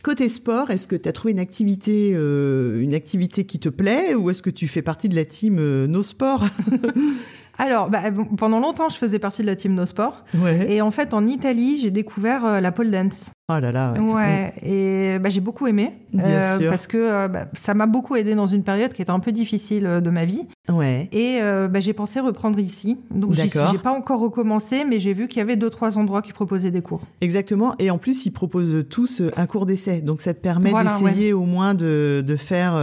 [0.03, 4.15] Côté sport, est-ce que tu as trouvé une activité, euh, une activité qui te plaît
[4.15, 6.45] ou est-ce que tu fais partie de la team euh, No Sport?
[7.62, 8.02] Alors, bah,
[8.38, 10.24] pendant longtemps, je faisais partie de la team No Sport.
[10.67, 13.30] Et en fait, en Italie, j'ai découvert euh, la pole dance.
[13.54, 13.93] Oh là là.
[14.02, 14.52] Ouais.
[14.63, 15.93] Et bah, j'ai beaucoup aimé.
[16.12, 16.69] Sûr.
[16.69, 19.84] Parce que bah, ça m'a beaucoup aidé dans une période qui était un peu difficile
[20.04, 20.47] de ma vie.
[20.71, 21.08] Ouais.
[21.12, 21.39] Et
[21.80, 22.97] j'ai pensé reprendre ici.
[23.12, 26.34] Donc, j'ai pas encore recommencé, mais j'ai vu qu'il y avait deux, trois endroits qui
[26.34, 27.02] proposaient des cours.
[27.21, 27.76] Exactement.
[27.78, 30.02] Et en plus, ils proposent tous un cours d'essai.
[30.02, 32.74] Donc, ça te permet d'essayer au moins de, de faire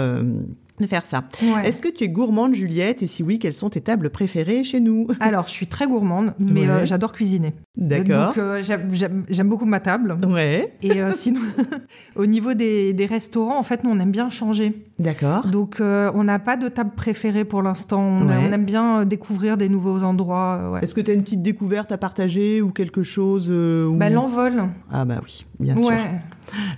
[0.81, 1.25] de faire ça.
[1.64, 4.81] Est-ce que tu es gourmande, Juliette Et si oui, quelles sont tes tables préférées chez
[4.81, 5.09] nous?
[5.21, 7.53] Alors, je suis très gourmande, mais euh, j'adore cuisiner.
[7.77, 8.29] D'accord.
[8.29, 8.62] Donc, euh,
[9.29, 10.19] j'aime beaucoup ma table.
[10.27, 10.75] Ouais.
[10.83, 11.41] Et euh, sinon,
[12.17, 14.87] au niveau des, restaurants, en fait, nous, on aime bien changer.
[14.99, 15.47] D'accord.
[15.47, 18.01] Donc, on n'a pas de table préférée pour l'instant.
[18.01, 20.79] On, aime bien découvrir des nouveaux endroits.
[20.83, 23.53] Est-ce que tu as une petite découverte à partager ou quelque chose
[23.95, 24.64] bah, L'envol.
[24.91, 25.93] Ah bah oui, bien sûr.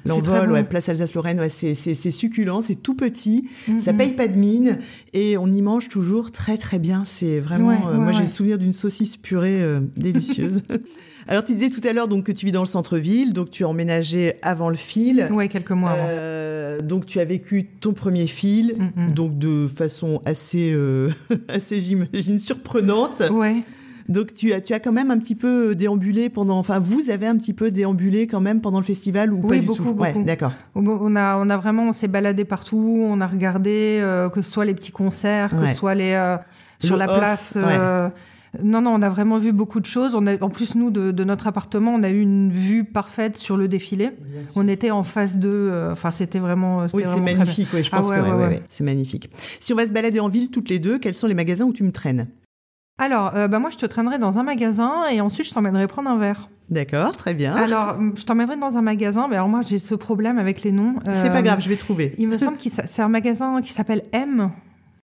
[0.04, 3.80] L'envol, ouais, place Alsace-Lorraine, ouais, c'est succulent, c'est tout petit, mm-hmm.
[3.80, 4.78] ça paye pas de mine
[5.12, 7.04] et on y mange toujours très très bien.
[7.06, 10.62] C'est vraiment, euh, moi j'ai le souvenir d'une saucisse purée euh, délicieuse.
[11.28, 13.64] Alors tu disais tout à l'heure donc que tu vis dans le centre-ville, donc tu
[13.64, 15.28] as emménagé avant le fil.
[15.32, 16.06] Ouais, quelques mois avant.
[16.08, 19.14] Euh, donc tu as vécu ton premier fil, mm-hmm.
[19.14, 20.74] donc de façon assez,
[21.48, 23.22] assez j'imagine surprenante.
[23.30, 23.56] Ouais.
[24.10, 27.28] Donc tu as, tu as quand même un petit peu déambulé pendant, enfin vous avez
[27.28, 29.94] un petit peu déambulé quand même pendant le festival ou oui, pas du beaucoup, tout?
[29.94, 30.22] Beaucoup.
[30.24, 30.52] D'accord.
[30.74, 34.50] On a, on a vraiment, on s'est baladé partout, on a regardé euh, que ce
[34.50, 36.36] soit les petits concerts, que ce soit les euh,
[36.80, 37.54] sur la place.
[37.56, 38.08] Euh,
[38.64, 40.16] non, non, on a vraiment vu beaucoup de choses.
[40.16, 43.56] On a, en plus, nous, de, notre appartement, on a eu une vue parfaite sur
[43.56, 44.10] le défilé.
[44.56, 45.90] On était en phase 2.
[45.92, 46.84] Enfin, c'était vraiment.
[46.92, 47.68] Oui, c'est magnifique.
[47.72, 49.30] Je pense ah que c'est magnifique.
[49.60, 51.72] Si on va se balader en ville toutes les deux, quels sont les magasins où
[51.72, 52.26] tu me traînes?
[53.00, 56.10] Alors, euh, bah moi, je te traînerai dans un magasin et ensuite, je t'emmènerai prendre
[56.10, 56.50] un verre.
[56.68, 57.54] D'accord, très bien.
[57.54, 60.96] Alors, je t'emmènerai dans un magasin, mais alors moi, j'ai ce problème avec les noms.
[61.12, 62.14] c'est pas euh, grave, je vais trouver.
[62.18, 64.50] Il me semble que c'est un magasin qui s'appelle M.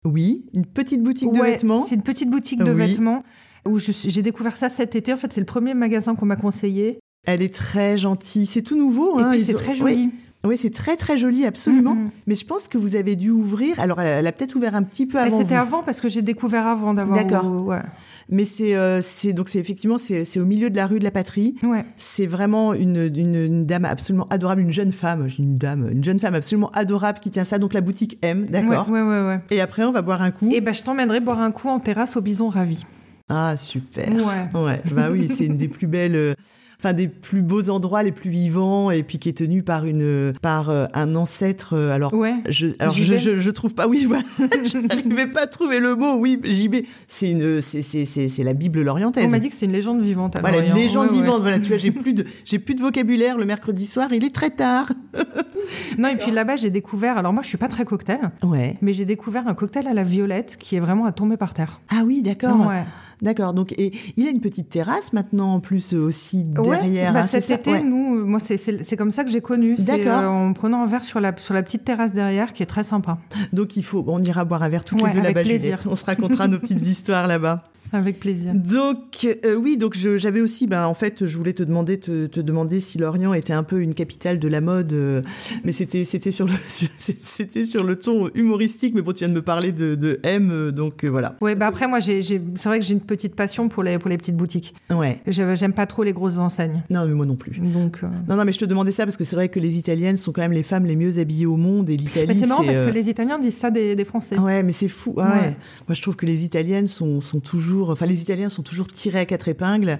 [0.05, 1.83] Oui, une petite boutique de vêtements.
[1.83, 3.24] C'est une petite boutique de vêtements
[3.66, 5.12] où j'ai découvert ça cet été.
[5.12, 7.01] En fait, c'est le premier magasin qu'on m'a conseillé.
[7.27, 8.46] Elle est très gentille.
[8.46, 9.18] C'est tout nouveau.
[9.18, 9.94] Et hein, puis c'est très joli.
[9.94, 10.11] Oui,
[10.57, 11.94] c'est très très joli, absolument.
[11.94, 12.11] Mm-hmm.
[12.27, 13.79] Mais je pense que vous avez dû ouvrir.
[13.81, 15.38] Alors, elle, a peut-être ouvert un petit peu avant.
[15.38, 17.16] C'était avant parce que j'ai découvert avant d'avoir.
[17.16, 17.66] D'accord.
[17.66, 17.83] Ouais.
[18.31, 21.11] Mais c'est euh, c'est donc c'est effectivement c'est au milieu de la rue de la
[21.11, 21.55] Patrie.
[21.62, 21.85] Ouais.
[21.96, 26.35] C'est vraiment une, une, dame absolument adorable, une jeune femme, une dame, une jeune femme
[26.35, 27.59] absolument adorable qui tient ça.
[27.59, 28.90] Donc la boutique M, d'accord.
[28.90, 30.51] Ouais, ouais, ouais, Et après on va boire un coup.
[30.53, 32.85] Et ben je t'emmènerai boire un coup en terrasse au Bison Ravi.
[33.31, 34.09] Ah super.
[34.12, 34.61] Ouais.
[34.61, 34.81] Ouais.
[34.92, 36.35] Bah oui, c'est une des plus belles euh,
[36.80, 40.32] enfin des plus beaux endroits, les plus vivants, et puis qui est tenu par une
[40.40, 41.74] par euh, un ancêtre.
[41.74, 45.42] Euh, alors, ouais, je, alors je, je, je, trouve pas, oui, voilà, je n'arrivais pas
[45.42, 46.16] à trouver le mot.
[46.18, 46.76] Oui, JB,
[47.08, 49.26] c'est une, c'est la Bible lorientaise.
[49.26, 50.36] On m'a dit que c'est une légende vivante.
[50.36, 51.42] À voilà, une légende vivante.
[51.42, 54.12] Voilà, tu vois, j'ai plus de j'ai plus de vocabulaire le mercredi soir.
[54.12, 54.92] Il est très tard.
[55.98, 57.18] non, et puis là-bas, j'ai découvert.
[57.18, 58.30] Alors moi, je suis pas très cocktail.
[58.44, 58.76] Ouais.
[58.82, 61.80] Mais j'ai découvert un cocktail à la violette qui est vraiment à tomber par terre.
[61.90, 62.68] Ah oui, d'accord.
[62.68, 62.84] Ouais.
[63.22, 63.52] D'accord.
[63.52, 67.12] Donc, et il a une petite terrasse maintenant, en plus, euh, aussi derrière.
[67.12, 69.76] Ouais, bah, cet été, nous, moi, c'est comme ça que j'ai connu.
[69.76, 70.20] D'accord.
[70.20, 72.85] Euh, en prenant un verre sur la, sur la petite terrasse derrière, qui est très
[72.85, 73.18] sympa.
[73.52, 75.42] Donc, il faut, on ira boire un verre toutes les deux là-bas,
[75.87, 77.59] On se racontera nos petites histoires là-bas.
[77.92, 78.52] Avec plaisir.
[78.54, 82.40] Donc euh, oui, donc j'avais aussi, ben en fait, je voulais te demander, te, te,
[82.40, 85.22] demander si Lorient était un peu une capitale de la mode, euh,
[85.64, 88.94] mais c'était c'était sur le c'était sur le ton humoristique.
[88.94, 91.37] Mais bon, tu viens de me parler de, de M, euh, donc voilà.
[91.40, 92.20] Ouais, bah après moi, c'est
[92.64, 94.74] vrai que j'ai une petite passion pour les pour les petites boutiques.
[94.90, 95.20] Ouais.
[95.26, 96.82] J'aime pas trop les grosses enseignes.
[96.90, 97.58] Non, mais moi non plus.
[97.58, 100.16] Donc non, non, mais je te demandais ça parce que c'est vrai que les Italiennes
[100.16, 102.38] sont quand même les femmes les mieux habillées au monde et l'Italie.
[102.38, 104.38] c'est marrant parce que les Italiens disent ça des, des Français.
[104.38, 105.14] Ouais, mais c'est fou.
[105.18, 105.56] Ah ouais.
[105.88, 109.20] Moi, je trouve que les Italiennes sont sont toujours enfin les Italiens sont toujours tirés
[109.20, 109.98] à quatre épingles.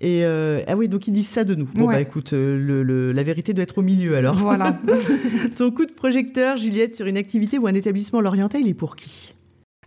[0.00, 1.68] Et euh, ah oui, donc ils disent ça de nous.
[1.74, 4.34] Bon bah écoute, euh, le, la vérité doit être au milieu alors.
[4.36, 4.78] Voilà.
[5.56, 8.94] Ton coup de projecteur, Juliette, sur une activité ou un établissement lorientais, il est pour
[8.94, 9.34] qui?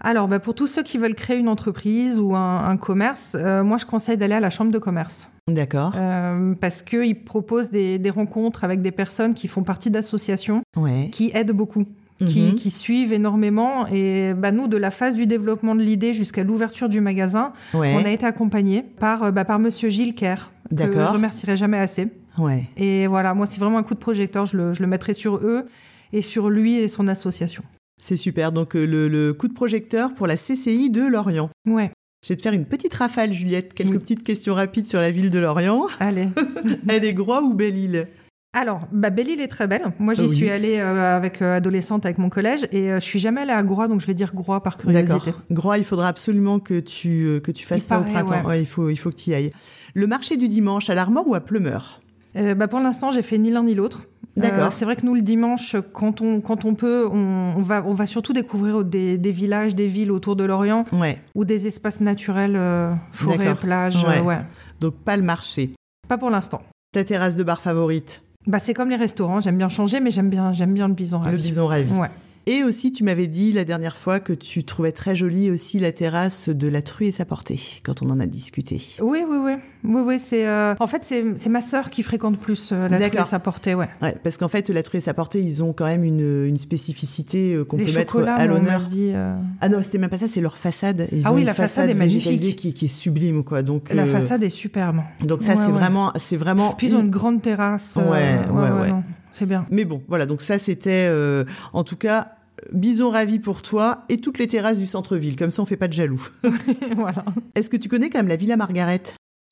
[0.03, 3.77] Alors, bah, pour tous ceux qui veulent créer une entreprise ou un, commerce, euh, moi,
[3.77, 5.29] je conseille d'aller à la chambre de commerce.
[5.47, 5.93] D'accord.
[5.95, 11.09] Euh, parce qu'ils proposent des, des, rencontres avec des personnes qui font partie d'associations ouais.
[11.11, 11.85] qui aident beaucoup.
[12.21, 12.53] Mhm.
[12.53, 13.87] qui, suivent énormément.
[13.87, 17.81] Et bah, nous, de la phase du développement de l'idée jusqu'à l'ouverture du magasin, on
[17.81, 22.07] a été accompagnés par, euh, bah, par Monsieur Gilles Kerr, que je remercierai jamais assez.
[22.37, 22.67] Ouais.
[22.77, 24.45] Et voilà, moi, c'est vraiment un coup de projecteur.
[24.45, 25.67] Je le, je le mettrai sur eux
[26.13, 27.63] et sur lui et son association.
[28.01, 28.51] C'est super.
[28.51, 31.49] Donc, euh, le, le, coup de projecteur pour la CCI de Lorient.
[31.67, 31.91] Ouais.
[32.23, 33.73] Je vais te faire une petite rafale, Juliette.
[33.73, 35.85] Quelques petites questions rapides sur la ville de Lorient.
[35.99, 36.27] Allez.
[36.89, 38.07] Elle est Groix ou Belle-Île
[38.53, 39.93] alors, bah, Belle-Île est très belle.
[39.97, 40.35] Moi, j'y Oui.
[40.35, 43.53] suis allée euh, avec euh, adolescente avec mon collège et euh, je suis jamais allée
[43.53, 45.33] à Groix, donc je vais dire Groix par curiosité.
[45.51, 48.45] Groix, il faudra absolument que tu, que tu fasses Il ça au printemps.
[48.45, 48.59] ouais.
[48.59, 49.53] il, faut, il faut que tu y ailles.
[49.93, 52.01] Le marché du dimanche à l'Armor ou à Pleumeur?
[52.35, 54.03] Bah, pour l'instant, j'ai fait ni l'un ni l'autre.
[54.37, 54.67] D'accord.
[54.67, 57.83] Euh, c'est vrai que nous, le dimanche, quand on, quand on peut, on, on va,
[57.85, 61.19] on va surtout découvrir des, des villages, des villes autour de Lorient Ouais.
[61.35, 64.03] ou des espaces naturels, euh, forêts, plages.
[64.05, 64.21] Ouais.
[64.21, 64.39] ouais.
[64.79, 65.71] Donc pas le marché.
[66.07, 66.61] Pas pour l'instant.
[66.93, 68.21] Ta terrasse de bar favorite?
[68.47, 71.19] Bah, c'est comme les restaurants, j'aime bien changer, mais j'aime bien, j'aime bien le bison
[71.19, 71.43] Le ravi.
[71.43, 71.91] bison ravi.
[71.93, 72.09] Ouais.
[72.47, 75.91] Et aussi, tu m'avais dit la dernière fois que tu trouvais très jolie aussi la
[75.91, 78.81] terrasse de la True et sa portée, quand on en a discuté.
[78.99, 79.51] Oui, oui, oui.
[79.83, 80.47] Oui, oui, c'est.
[80.47, 82.97] euh, En fait, c'est c'est ma sœur qui fréquente plus euh, la.
[83.09, 83.89] True et sa portée, ouais.
[84.01, 86.57] Ouais, parce qu'en fait, la True et sa portée, ils ont quand même une, une
[86.57, 88.87] spécificité euh, qu'on peut mettre à l'honneur.
[88.95, 91.07] euh, Ah non, c'était même pas ça, c'est leur façade.
[91.11, 92.55] Ils Ah oui, la façade est magnifique.
[92.55, 93.61] Qui, qui est sublime, quoi.
[93.61, 94.97] Donc, La façade est superbe.
[95.23, 95.71] Donc ça, Ouais, c'est ouais.
[95.71, 96.73] vraiment, c'est vraiment.
[96.73, 97.97] Puis ils ont une grande terrasse.
[97.97, 98.89] Ouais, ouais, ouais.
[99.31, 99.65] C'est bien.
[99.71, 100.25] Mais bon, voilà.
[100.25, 102.35] Donc ça, c'était, euh, en tout cas,
[102.73, 105.35] bison ravi pour toi et toutes les terrasses du centre-ville.
[105.35, 106.27] Comme ça, on fait pas de jaloux.
[106.95, 107.25] voilà.
[107.55, 109.01] Est-ce que tu connais quand même la Villa Margaret?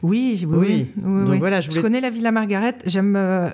[0.04, 0.58] Oui, oui, Oui.
[0.58, 1.04] oui.
[1.04, 1.40] oui, Donc oui.
[1.40, 2.78] voilà, je connais la Villa Margaret.
[2.86, 3.16] J'aime.
[3.16, 3.50] euh,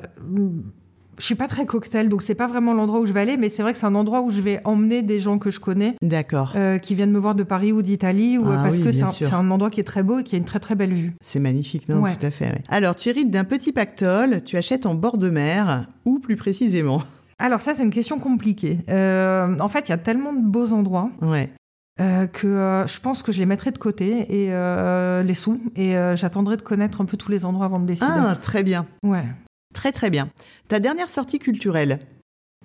[1.18, 3.50] Je suis pas très cocktail, donc c'est pas vraiment l'endroit où je vais aller, mais
[3.50, 5.96] c'est vrai que c'est un endroit où je vais emmener des gens que je connais,
[6.02, 6.54] D'accord.
[6.56, 9.34] euh, qui viennent me voir de Paris ou d'Italie, ou Ah parce oui, que c'est
[9.34, 11.14] un, endroit qui est très beau et qui a une très très belle vue.
[11.22, 12.16] C'est magnifique, non Ouais.
[12.16, 12.46] Tout à fait.
[12.48, 12.64] ouais.
[12.70, 14.44] Alors, tu hérites d'un petit pactole.
[14.44, 17.02] Tu achètes en bord de mer, ou plus précisément?
[17.40, 18.80] Alors ça, c'est une question compliquée.
[18.90, 21.50] Euh, en fait, il y a tellement de beaux endroits Ouais.
[22.02, 25.60] euh, que euh, je pense que je les mettrai de côté et euh, les sous
[25.76, 28.10] et euh, j'attendrai de connaître un peu tous les endroits avant de décider.
[28.10, 28.86] Ah, très bien.
[29.04, 29.24] Ouais.
[29.76, 30.30] Très, très bien.
[30.70, 32.00] Ta dernière sortie culturelle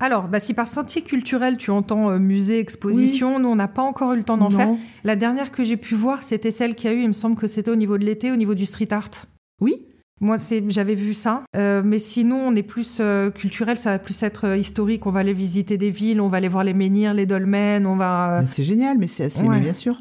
[0.00, 3.82] Alors, bah, si par sentier culturel tu entends euh, musée, exposition, nous on n'a pas
[3.82, 4.70] encore eu le temps d'en faire.
[5.04, 7.02] La dernière que j'ai pu voir, c'était celle qu'il y a eu.
[7.02, 9.10] Il me semble que c'était au niveau de l'été, au niveau du street art.
[9.60, 9.74] Oui
[10.22, 10.36] Moi,
[10.68, 11.42] j'avais vu ça.
[11.56, 15.04] Euh, mais sinon, on est plus euh, culturel, ça va plus être historique.
[15.06, 17.96] On va aller visiter des villes, on va aller voir les menhirs, les dolmens, on
[17.96, 18.40] va.
[18.46, 19.56] C'est génial, mais c'est assez, Ouais.
[19.56, 19.98] mais bien sûr.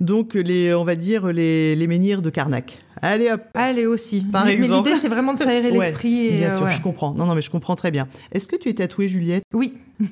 [0.00, 2.78] Donc, les, on va dire les, les menhirs de Carnac.
[3.02, 4.20] Allez hop aller aussi.
[4.20, 4.88] Par mais, exemple.
[4.88, 6.30] l'idée, c'est vraiment de s'aérer l'esprit.
[6.30, 6.70] Bien euh, sûr, ouais.
[6.70, 7.12] je comprends.
[7.14, 8.08] Non, non, mais je comprends très bien.
[8.30, 9.44] Est-ce que tu es tatouée, Juliette?
[9.52, 9.74] Oui.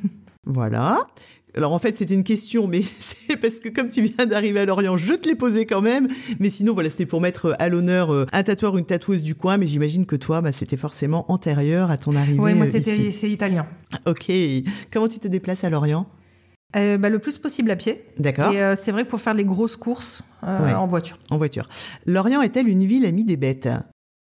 [0.46, 1.06] Voilà.
[1.54, 4.64] Alors en fait, c'était une question, mais c'est parce que comme tu viens d'arriver à
[4.64, 6.08] Lorient, je te l'ai posée quand même.
[6.38, 9.34] Mais sinon, voilà, c'était pour mettre à l'honneur euh, un tatoueur ou une tatoueuse du
[9.34, 9.58] coin.
[9.58, 12.38] Mais j'imagine que toi, bah, c'était forcément antérieur à ton arrivée.
[12.38, 13.66] Ouais, moi, euh, c'était, c'est italien.
[14.06, 14.32] Ok.
[14.92, 16.06] Comment tu te déplaces à Lorient?
[16.76, 18.00] Euh, bah, le plus possible à pied.
[18.18, 18.52] D'accord.
[18.52, 20.74] Et euh, c'est vrai que pour faire les grosses courses euh, Ouais.
[20.74, 21.18] en voiture.
[21.30, 21.68] En voiture.
[22.06, 23.68] Lorient est-elle une ville amie des bêtes?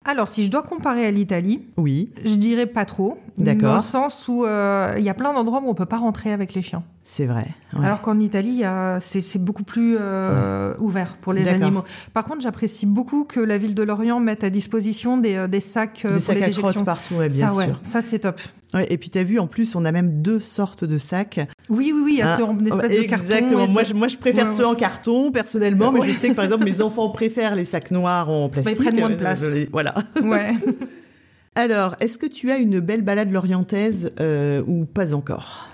[0.06, 2.12] Alors, si je dois comparer à l'Italie, Oui.
[2.26, 3.20] je dirais pas trop.
[3.38, 3.70] D'accord.
[3.70, 6.56] Dans le sens où il y a plein d'endroits où on peut pas rentrer avec
[6.56, 6.84] les chiens.
[7.04, 7.48] C'est vrai.
[7.74, 7.86] Ouais.
[7.86, 8.62] Alors qu'en Italie,
[9.00, 11.84] c'est beaucoup plus euh, ouvert pour les animaux.
[12.14, 15.62] Par contre, j'apprécie beaucoup que la ville de Lorient mette à disposition des, euh, des
[15.62, 16.86] sacs euh, des pour sacs les à déjections.
[16.86, 18.40] partout, ouais, bien ça, ouais, ça c'est top.
[18.76, 21.40] Ouais, et puis t'as vu, en plus, on a même deux sortes de sacs.
[21.70, 23.26] Oui, oui, oui, il y a Ah, ceux en espèce ouais, de carton.
[23.26, 23.68] Exactement.
[23.68, 24.70] Moi, je, moi, je préfère Ouais, ceux ouais.
[24.70, 28.30] en carton, personnellement, mais je sais que, par exemple, mes enfants préfèrent les sacs noirs
[28.30, 28.78] en plastique.
[28.80, 29.44] prennent moins de place.
[29.72, 29.96] Voilà.
[30.24, 30.54] Ouais.
[31.56, 35.68] Alors, est-ce que tu as une belle balade lorientaise euh, ou pas encore?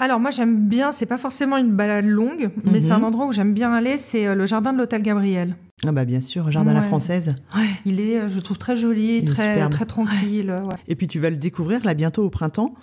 [0.00, 2.80] Alors moi j'aime bien, c'est pas forcément une balade longue, mais Mhm.
[2.80, 5.56] c'est un endroit où j'aime bien aller, c'est euh, le jardin de l'hôtel Gabriel.
[5.86, 6.86] Ah bah bien sûr, jardin à la Ouais.
[6.86, 7.36] française.
[7.84, 10.50] Il est, euh, je trouve, très joli, très, très tranquille.
[10.68, 10.74] ouais.
[10.88, 12.74] Et puis tu vas le découvrir là bientôt au printemps.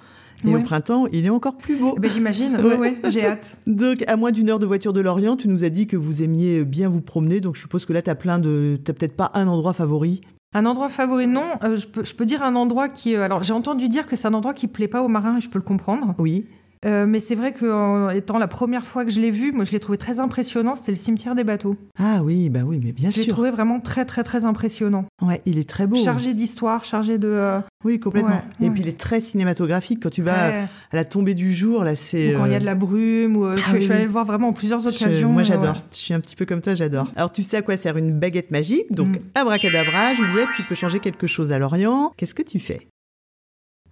[0.47, 1.95] Et au printemps, il est encore plus beau.
[1.97, 2.55] Eh ben, J'imagine,
[3.11, 3.57] j'ai hâte.
[3.65, 6.21] Donc, à moins d'une heure de voiture de Lorient, tu nous as dit que vous
[6.21, 7.39] aimiez bien vous promener.
[7.41, 10.21] Donc, je suppose que là, t'as plein de, t'as peut-être pas un endroit favori.
[10.53, 11.41] Un endroit favori, non.
[11.63, 13.15] euh, je, peux, je peux dire un endroit qui...
[13.15, 15.41] euh, alors j'ai entendu dire que c'est un endroit qui plaît pas aux marins, et
[15.41, 16.13] je peux le comprendre.
[16.19, 16.45] Oui.
[16.85, 19.71] Euh, mais c'est vrai qu'en étant la première fois que je l'ai vu, moi je
[19.71, 21.75] l'ai trouvé très impressionnant, c'était le cimetière des bateaux.
[21.99, 23.33] Ah oui, bah oui, mais bien Je l'ai sûr.
[23.33, 25.05] trouvé vraiment très très très impressionnant.
[25.21, 25.95] Ouais, il est très beau.
[25.95, 27.27] Chargé d'histoire, chargé de...
[27.27, 28.29] euh, Oui, complètement.
[28.31, 28.69] Ouais, Et ouais.
[28.69, 31.83] puis il est très cinématographique quand tu vas à la tombée du jour.
[31.83, 32.35] Là, c'est.
[32.35, 33.93] ou quand il y a euh, de la brume, ou, je, ah oui, je suis
[33.93, 35.29] allée le voir vraiment en plusieurs je- occasions.
[35.31, 35.81] moi, j'adore.
[35.91, 37.11] Je suis un petit peu comme toi, j'adore.
[37.15, 38.91] Alors, tu sais à quoi sert une baguette magique?
[38.91, 39.19] Donc, Mm.
[39.35, 42.13] abracadabra, Juliette, tu peux changer quelque chose à Lorient.
[42.17, 42.87] Qu'est-ce que tu fais?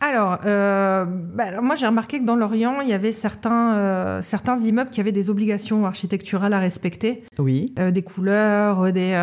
[0.01, 4.21] Alors, euh, bah, alors moi j'ai remarqué que dans l'Orient, il y avait certains, euh,
[4.21, 7.73] certains immeubles qui avaient des obligations architecturales à respecter, Oui.
[7.79, 9.15] euh, des couleurs, des,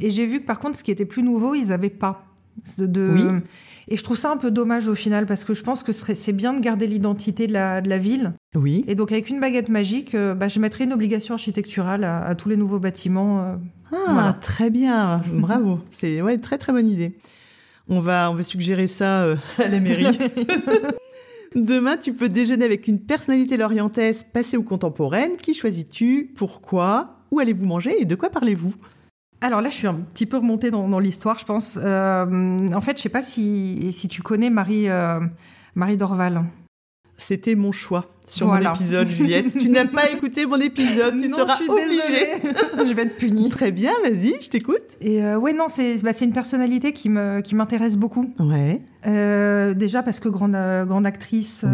[0.00, 2.24] et j'ai vu que par contre, ce qui était plus nouveau, ils n'avaient pas.
[2.78, 3.22] De, de- Oui.
[3.88, 6.32] Et je trouve ça un peu dommage au final, parce que je pense que c'est
[6.32, 8.32] bien de garder l'identité de la, de la ville.
[8.54, 8.84] Oui.
[8.86, 12.48] Et donc avec une baguette magique, bah, je mettrais une obligation architecturale à, à tous
[12.48, 13.40] les nouveaux bâtiments.
[13.92, 14.32] Ah, Voilà.
[14.40, 15.20] très bien.
[15.32, 15.80] Bravo.
[15.90, 17.12] C'est ouais, très très bonne idée.
[17.88, 20.06] On va, on va suggérer ça euh, à la mairie.
[21.54, 25.36] Demain, tu peux déjeuner avec une personnalité lorientaise, passée ou contemporaine.
[25.36, 26.32] Qui choisis-tu?
[26.36, 27.18] Pourquoi?
[27.30, 28.00] Où allez-vous manger?
[28.00, 28.74] Et de quoi parlez-vous?
[29.40, 31.78] Alors là, je suis un petit peu remontée dans, l'histoire, je pense.
[31.82, 35.20] Euh, en fait, je sais pas si, si tu connais Marie, euh,
[35.74, 36.44] Marie Dorval.
[37.22, 39.52] C'était mon choix sur mon épisode, Juliette.
[39.56, 42.26] tu n'as pas écouté mon épisode, tu seras obligée.
[42.88, 43.48] je vais être punie.
[43.48, 44.82] Très bien, vas-y, je t'écoute.
[45.00, 48.32] Et euh, ouais, non, c'est bah, une personnalité qui me qui m'intéresse beaucoup.
[48.40, 48.80] Ouais.
[49.06, 50.56] Euh, déjà parce que grande
[50.86, 51.64] grande actrice.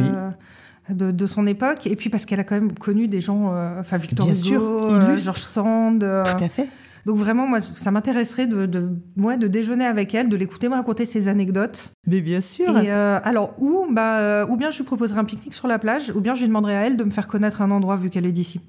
[0.91, 3.99] De, de, son époque, et puis parce qu'elle a quand même connu des gens, enfin
[3.99, 5.99] Victor Hugo, George Sand.
[5.99, 6.67] Tout à fait.
[7.09, 11.07] Donc vraiment, moi, ça m'intéresserait de, de, de déjeuner avec elle, de l'écouter me raconter
[11.07, 11.93] ses anecdotes.
[12.07, 12.79] Mais bien sûr.
[12.79, 15.79] Et euh, alors, ou, bah, euh, ou bien je lui proposerai un pique-nique sur la
[15.79, 18.11] plage, ou bien je lui demanderai à elle de me faire connaître un endroit vu
[18.11, 18.61] qu'elle est d'ici.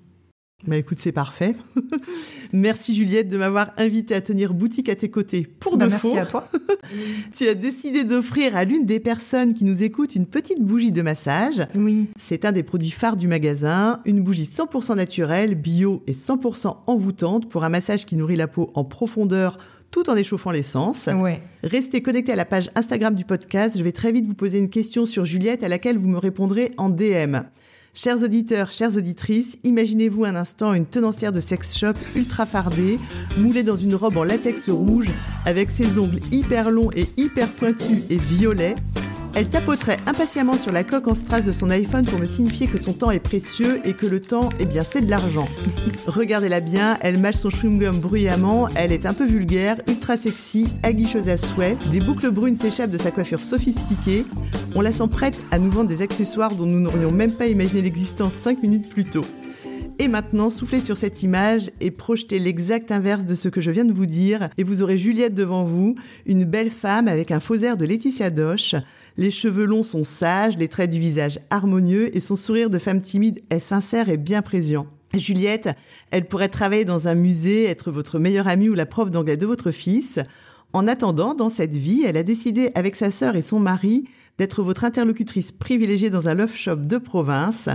[0.68, 1.56] Bah écoute, c'est parfait.
[2.54, 6.18] merci Juliette de m'avoir invité à tenir boutique à tes côtés pour bah, de merci
[6.18, 6.50] à toi.
[7.36, 11.02] tu as décidé d'offrir à l'une des personnes qui nous écoutent une petite bougie de
[11.02, 11.66] massage.
[11.76, 12.10] Oui.
[12.18, 17.48] C'est un des produits phares du magasin, une bougie 100% naturelle, bio et 100% envoûtante
[17.48, 19.58] pour un massage qui nourrit la peau en profondeur
[19.92, 21.08] tout en échauffant l'essence.
[21.08, 21.40] Ouais.
[21.64, 23.78] Restez connectés à la page Instagram du podcast.
[23.78, 26.72] Je vais très vite vous poser une question sur Juliette à laquelle vous me répondrez
[26.78, 27.38] en DM.
[27.94, 33.00] Chers auditeurs, chères auditrices, imaginez-vous un instant une tenancière de sex shop ultra fardée,
[33.38, 35.10] moulée dans une robe en latex rouge,
[35.46, 38.76] avec ses ongles hyper longs et hyper pointus et violets,
[39.36, 42.78] elle tapoterait impatiemment sur la coque en strass de son iPhone pour me signifier que
[42.78, 45.48] son temps est précieux et que le temps, eh bien, c'est de l'argent.
[46.08, 51.30] Regardez-la bien, elle mâche son chewing-gum bruyamment, elle est un peu vulgaire, ultra sexy, aguicheuse
[51.30, 54.26] à souhait, des boucles brunes s'échappent de sa coiffure sophistiquée,
[54.76, 57.82] on la sent prête à nous vendre des accessoires dont nous n'aurions même pas imaginé
[57.82, 59.26] l'existence 5 minutes plus tôt.
[60.02, 63.84] Et maintenant, soufflez sur cette image et projetez l'exact inverse de ce que je viens
[63.84, 64.48] de vous dire.
[64.58, 68.30] Et vous aurez Juliette devant vous, une belle femme avec un faux air de Laetitia
[68.30, 68.76] Doche.
[69.18, 73.02] Les cheveux longs sont sages, les traits du visage harmonieux et son sourire de femme
[73.02, 74.88] timide est sincère et bien présent.
[75.14, 75.70] Juliette,
[76.12, 79.46] elle pourrait travailler dans un musée, être votre meilleure amie ou la prof d'anglais de
[79.46, 80.22] votre fils.
[80.72, 84.06] En attendant, dans cette vie, elle a décidé avec sa sœur et son mari
[84.38, 87.68] d'être votre interlocutrice privilégiée dans un love shop de province.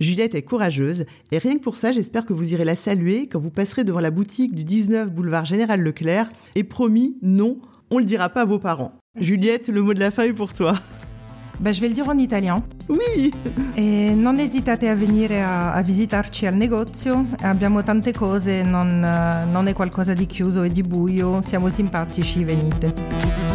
[0.00, 3.38] Juliette est courageuse et rien que pour ça, j'espère que vous irez la saluer quand
[3.38, 6.28] vous passerez devant la boutique du 19 boulevard Général Leclerc.
[6.54, 7.56] Et promis, non,
[7.90, 8.92] on le dira pas à vos parents.
[9.18, 10.78] Juliette, le mot de la fin est pour toi.
[11.58, 12.62] Bah, je vais le dire en italien.
[12.88, 13.32] Oui!
[13.76, 19.66] E non esitate a venire a, a visitarci al negozio, abbiamo tante cose, non, non
[19.66, 23.45] è qualcosa di chiuso e di buio, siamo simpatici, venite.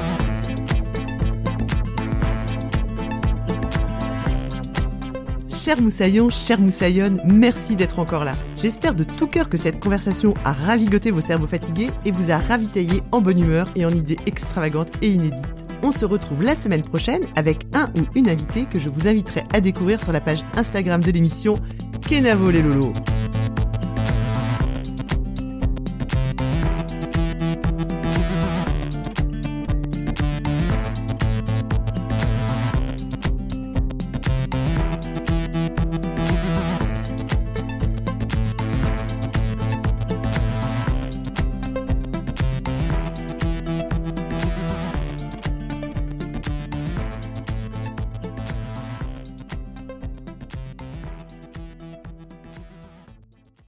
[5.64, 8.34] Cher Moussaillon, cher Moussaillonne, merci d'être encore là.
[8.56, 12.40] J'espère de tout cœur que cette conversation a ravigoté vos cerveaux fatigués et vous a
[12.40, 15.68] ravitaillé en bonne humeur et en idées extravagantes et inédites.
[15.84, 19.44] On se retrouve la semaine prochaine avec un ou une invitée que je vous inviterai
[19.54, 21.60] à découvrir sur la page Instagram de l'émission
[22.08, 22.92] Kenavo les Lolo.